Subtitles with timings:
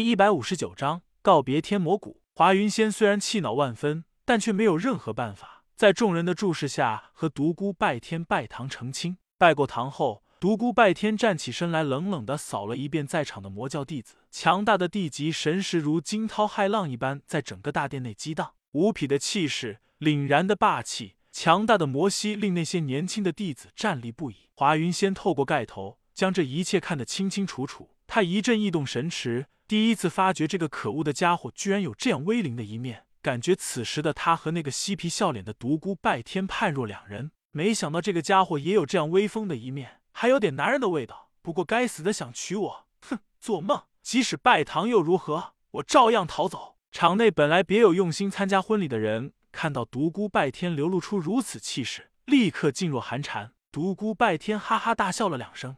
[0.00, 2.22] 第一百五十九章告别天魔谷。
[2.34, 9.18] 华云仙虽然气恼万分，但却没有任何办法，在众人的注视下，和独孤拜天拜堂成亲。
[9.36, 14.14] 拜过堂后，独孤拜天站起身来，冷冷的扫了一遍在场的魔教弟子。
[14.30, 18.54] 强大的地级神识如惊涛骇浪一般，在整个大殿内激荡。
[18.72, 24.48] 无匹的气势，凛然的霸气，强大的魔息，令那些年轻的弟子站立不已。
[24.54, 27.90] 华云仙透过盖头，将这一切看得清清楚楚。
[28.12, 29.46] 他一阵异动神驰。
[29.68, 37.30] 第一次发觉这个可恶的家伙居然有这样威灵的一面，感觉此时的他和那个嬉皮笑脸的独孤拜天判若两人。
[37.52, 41.30] 没想到这个家伙也有这样威风的一面，还有点男人的味道。
[41.40, 43.84] 不过该死的想娶我，哼，做梦！
[44.02, 46.74] 即使拜堂又如何，我照样逃走。
[46.90, 53.52] 场内本来别有用心参加婚礼的人，看到独孤拜天流露出如此气势，立刻噤若寒蝉。
[53.70, 55.76] 独孤拜天哈哈大笑了两声，：“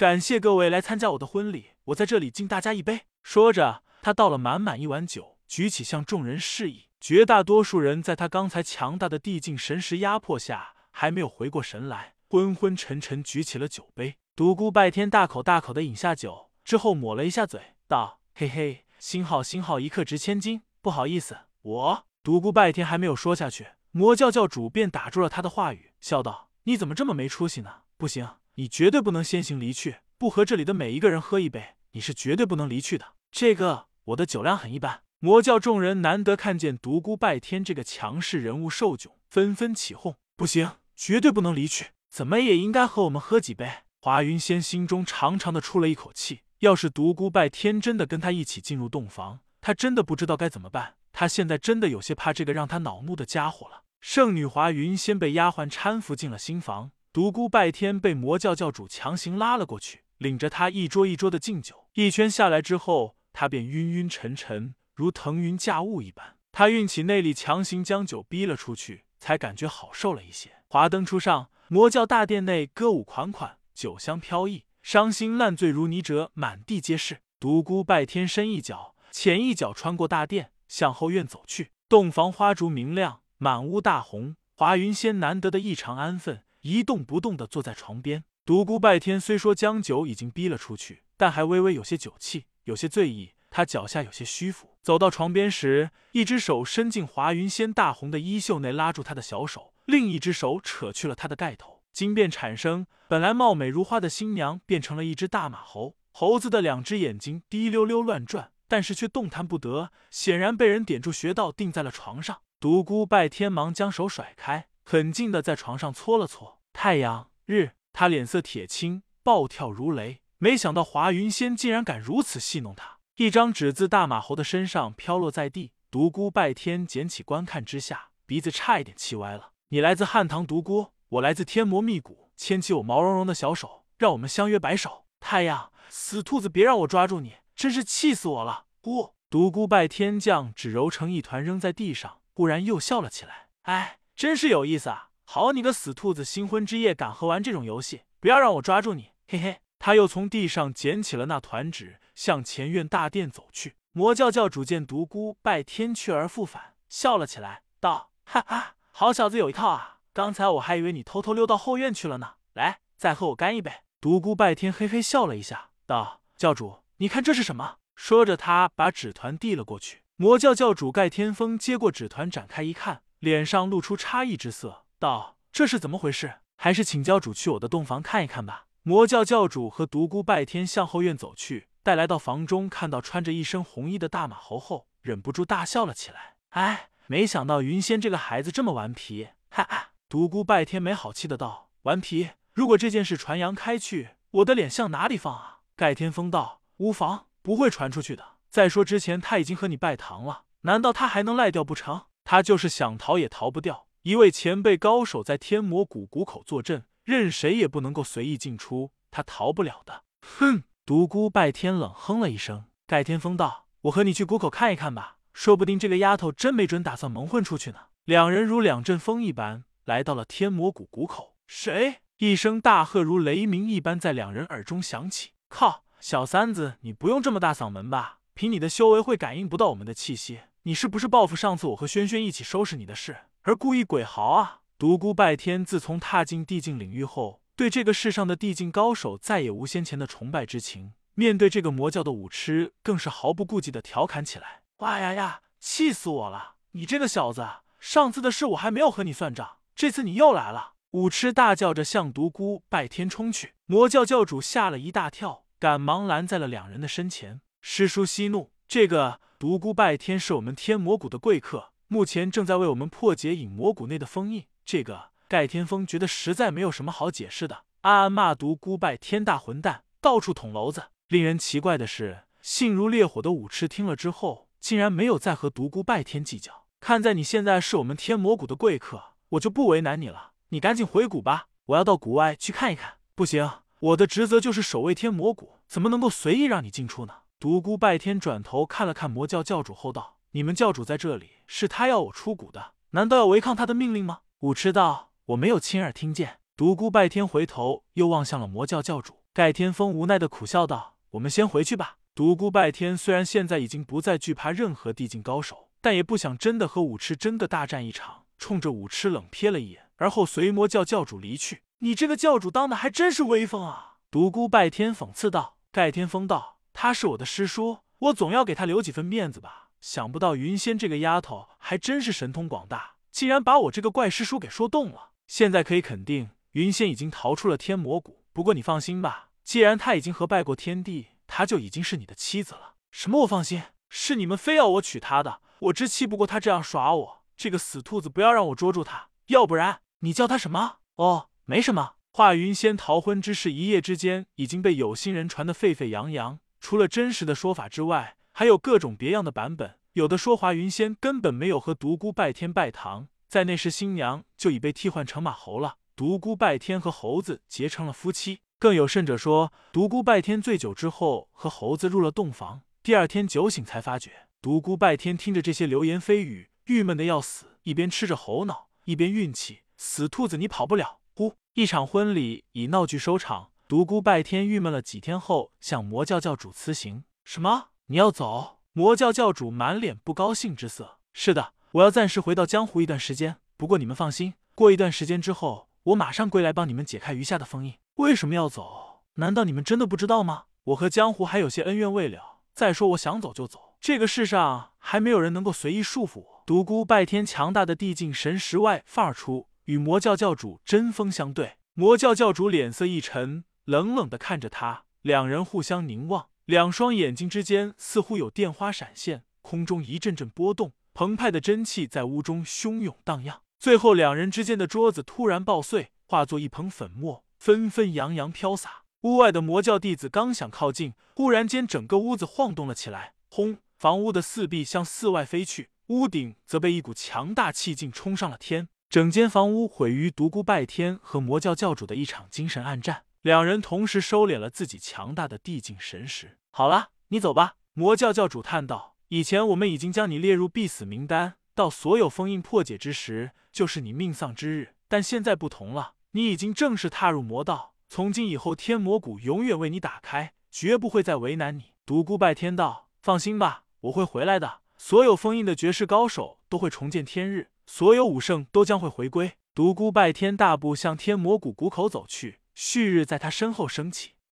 [0.00, 6.86] 感谢各位来参加我的婚礼，我在这里敬大家一杯。”说着，他倒了满满一碗酒，举起向众人示意。
[6.98, 14.16] 绝大多数人在他刚才强大的地境神识压迫下，还没有回过神来，昏昏沉沉举起了酒杯。
[14.34, 27.82] 独孤拜天大口大口的饮下酒，之后抹了一下嘴，道：“嘿嘿，星号星号一刻值千金，不好意思，我……”独孤拜天还没有说下去，魔教教主便打住了他的话语，笑道：“你怎么这么没出息呢？
[27.98, 28.26] 不行，
[28.60, 33.14] 你绝对不能先行离去，不和这里的每一个人喝一杯。”你是绝对不能离去的。
[33.32, 35.00] 这个我的酒量很一般。
[35.18, 43.66] 魔教众人难得看见独孤拜天这个强势人物受窘，纷纷起哄：“不行，绝对不能离去，怎么也应该和我们喝几杯。”
[44.02, 46.40] 华云仙心中长长的出了一口气。
[46.58, 50.96] 要是独孤拜天真的跟他一起进入洞房，他真的不知道该怎么办。
[51.12, 53.84] 他现在真的有些怕这个让他恼怒的家伙了。
[54.02, 60.04] 圣女华云仙被丫鬟搀扶进了新房，独孤拜天被魔教教主强行拉了过去。
[60.18, 66.36] 领着他一桌一桌的敬酒，一圈下来之后，他便晕晕沉沉，如腾云驾雾一般。
[66.52, 70.52] 他运起内力，强行将酒逼了出去，才感觉好受了一些。
[70.68, 77.22] 华灯初上，魔教大殿内歌舞款款，酒香飘逸，伤心烂醉如泥者满地皆是。
[77.40, 81.72] 独孤拜天深一脚浅一脚穿过大殿，向后院走去。
[81.88, 84.36] 洞房花烛明亮，满屋大红。
[84.54, 88.24] 华云仙难得的异常安分，一动不动的坐在床边。
[88.44, 93.34] 独孤拜天虽说将酒已经逼了出去，但还微微有些酒气，有些醉意。
[93.52, 102.86] 他脚下有些虚浮，走到床边时，一只手伸进华云仙大红的衣袖内，拉住他的小手；另一只手扯去了他的盖头，惊变产生。
[103.08, 112.42] 本来貌美如花的新娘变成了一只大马猴，猴子的两只眼睛滴溜溜乱转，但是却动弹不得，显然被人点住穴道，定在了床上。
[112.60, 116.58] 独孤拜天忙将手甩开，狠劲的在床上搓了搓。
[116.72, 117.74] 太阳日。
[117.92, 120.20] 他脸色铁青，暴跳如雷。
[120.38, 122.98] 没想到华云仙竟然敢如此戏弄他。
[123.14, 129.52] 一张纸自大马猴的身上飘落在地，独孤拜天捡起观看之下，鼻子差一点气歪了。
[129.68, 132.32] 你来自汉唐独孤，我来自天魔密谷。
[132.36, 135.04] 牵起我毛茸茸的小手，让我们相约白首。
[135.20, 137.36] 太阳，死兔子，别让我抓住你！
[137.54, 138.66] 真是气死我了！
[138.82, 139.14] 呼！
[139.28, 143.50] 独孤拜天将纸揉成一团扔在地上，忽然又笑了起来。
[143.62, 145.08] 哎，真是有意思啊！
[145.24, 148.02] 好你个死兔子，新婚之夜敢和玩这种游戏？
[148.20, 149.12] 不要让我抓住你！
[149.26, 149.62] 嘿嘿。
[149.78, 153.76] 他又从地上捡起了那团纸，向前院大殿走去。
[153.92, 160.00] 魔教教主见独孤拜天去而复返，笑了起来，道：“哈哈，好小子有一套啊！
[160.12, 162.34] 刚才我还以为你偷偷溜到后院去了呢。
[162.52, 163.72] 来，再和我干一杯。”
[164.02, 170.02] 独孤拜天嘿嘿笑了一下，道：“教主，你看这是什么？”说着，他把纸团递了过去。
[170.16, 174.84] 魔教教主盖天风接过纸团，展开一看，脸上露出诧异之色。
[174.98, 176.40] 道：“这是怎么回事？
[176.56, 186.36] 还是请教主去我的洞房看一看吧。”魔教教主和独孤拜天向后院走去，待来到房中，看到穿着一身红衣的大马猴后，忍不住大笑了起来。
[186.50, 189.28] 哎，没想到云仙这个孩子这么顽皮！
[189.50, 189.90] 哈哈！
[190.08, 192.30] 独孤拜天没好气的道：“顽皮？
[192.54, 198.24] 如果这件事传扬开去，我的脸向哪里放啊？”盖天风道：“无妨，不会传出去的。
[198.48, 202.06] 再说之前他已经和你拜堂了，难道他还能赖掉不成？
[202.30, 210.04] 他就是想逃也逃不掉。”一位前辈高手在天魔谷谷口坐镇，任谁也不能够随意进出，他逃不了的。
[210.22, 210.62] 哼！
[210.86, 212.66] 独孤拜天冷哼了一声。
[212.86, 221.34] 盖天风道：“我和你去谷口看一看吧，说不定这个丫头真没准打算蒙混出去呢。”两人如两阵风一般来到了天魔谷谷口。
[221.48, 221.96] 谁？
[222.18, 225.32] 一声大喝如雷鸣一般在两人耳中响起。
[225.48, 225.84] 靠！
[225.98, 228.20] 小三子，你不用这么大嗓门吧？
[228.34, 230.40] 凭你的修为会感应不到我们的气息。
[230.64, 233.16] 你是不是报复上次我和轩轩一起收拾你的事？
[233.42, 234.60] 而故意鬼嚎啊！
[234.76, 240.92] 独孤拜天自从踏进地境领域后，对这个世上的地境高手再也无先前的崇拜之情。
[241.14, 246.56] 面对这个魔教的武痴，更是毫不顾忌的调侃起来：“哇呀呀，气死我了！
[246.72, 247.48] 你这个小子，
[247.78, 257.40] 上次的事我还没有和你算账，这次你又来了！”武痴大叫着向独孤拜天冲去，魔教教主吓了一大跳，赶忙拦在了两人的身前。
[257.62, 264.44] 师叔息怒，这个独孤拜天是我们天魔谷的贵客，目前正在为我们破解隐魔谷内的封印。
[264.64, 270.84] 这个盖天风觉得实在没有什么好解释的，暗暗骂独孤拜天大混蛋，到处捅娄子。
[271.08, 276.66] 令人奇怪的是，性如烈火的武痴听了之后，竟然没有再和独孤拜天计较。
[276.78, 280.30] 看在你现在是我们天魔谷的贵客，我就不为难你了。
[280.50, 282.98] 你赶紧回谷吧，我要到谷外去看一看。
[283.16, 283.50] 不行，
[283.80, 287.14] 我的职责就是守卫天魔谷，怎么能够随意让你进出呢？
[287.40, 309.86] 独孤拜天转头看了看魔教教主后道：“你们教主在这里，是他要我出谷的，难道要违抗他的命令吗？”武痴道：“我没有亲耳听见。”独孤拜天回头又望向了魔教教主盖天风，无奈的苦笑道：“我们先回去吧。”独孤拜天虽然现在已经不再惧怕任何地境高手，但也不想真的和武痴真的大战一场，冲着武痴冷瞥了一眼。
[309.96, 311.62] 而后随魔教教主离去。
[311.78, 313.96] 你这个教主当的还真是威风啊！
[314.10, 315.56] 独孤拜天讽刺道。
[315.72, 319.68] 盖天风道：“他是我的师叔，我总要给他留几分面子吧。
[319.82, 325.10] 想不到云仙这个丫头还真是神通广大，竟然把我这个怪师叔给说动了。
[325.26, 328.24] 现在可以肯定，云仙已经逃出了天魔谷。
[328.32, 332.76] 不过你放心吧，既然他已经和拜过天地，他就已经是你的妻子了。
[332.90, 333.24] 什么？
[333.24, 333.62] 我放心？
[333.90, 335.42] 是你们非要我娶她的。
[335.58, 337.24] 我只气不过他这样耍我。
[337.36, 340.78] 这个死兔子，不要让我捉住他，要不然。”你叫他什么？
[340.96, 341.96] 哦，没什么。
[342.14, 346.38] 华云仙逃婚之事，一夜之间已经被有心人传得沸沸扬扬。
[346.60, 349.76] 除了真实的说法之外，还有各种别样的版本。
[349.94, 355.78] 有的说华云仙根本没有和独孤拜天拜堂，在那时新娘就已被替换成马猴了。
[355.96, 358.40] 独孤拜天和猴子结成了夫妻。
[358.58, 364.28] 更有甚者说，独孤拜天醉酒之后和猴子入了洞房，第二天酒醒才发觉。
[364.42, 369.60] 独孤拜天听着这些流言蜚语，郁闷的要死，一边吃着猴脑，一边运气。
[369.76, 371.00] 死兔子，你跑不了！
[371.14, 373.49] 呼，一场婚礼以闹剧收场。
[373.70, 377.04] 独孤拜天郁闷了几天后，向魔教教主辞行。
[377.22, 377.68] 什么？
[377.86, 378.58] 你要走？
[378.72, 380.98] 魔教教主满脸不高兴之色。
[381.12, 383.36] 是的，我要暂时回到江湖一段时间。
[383.56, 387.74] 不过你们放心，过一段时间之后，我马上归来帮你们解开余下的封印。
[387.94, 389.02] 为什么要走？
[389.14, 390.46] 难道你们真的不知道吗？
[390.64, 392.40] 我和江湖还有些恩怨未了。
[392.52, 396.42] 再说，我想走就走，这个世上还没有人能够随意束缚我。
[396.44, 399.46] 独孤拜天强大的地境神识外放而出。
[399.66, 404.82] 与魔教教主针锋相对，魔教教主脸色一沉，冷冷的看着他。
[405.02, 413.42] 两人互相凝望，两双眼睛之间似乎有电花闪现，空中一阵阵波动，澎湃的真气在屋中汹涌荡漾。
[413.60, 418.82] 最后，两人之间的桌子突然爆碎，化作一捧粉末，纷纷扬扬飘洒。
[419.02, 423.58] 屋外的魔教弟子刚想靠近，忽然间整个屋子晃动了起来，轰！
[423.78, 428.68] 房屋的四壁向四外飞去，屋顶则被一股强大气劲冲上了天。
[428.90, 436.38] 整间房屋毁于独孤拜天和魔教教主的一场精神暗战，两人同时收敛了自己强大的地境神识。
[436.50, 437.56] 好了，你走吧。
[437.74, 444.74] 魔教教主叹道：“以前我们已经将你列入必死名单，到所有封印破解之时，就是你命丧之日。
[444.88, 454.60] 但现在不同了，你已经正式踏入魔道，从今以后，天魔谷永远为你打开，绝不会再为难你。”独孤拜天道：“放心吧，我会回来的。
[454.78, 459.34] 所有封印的绝世高手都会重见天日。”所有武圣都将会回归。
[459.54, 464.12] 独孤拜天大步向天魔谷谷口走去，旭日在他身后升起。